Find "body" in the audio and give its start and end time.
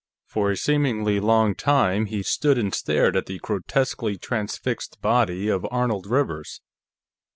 4.99-5.47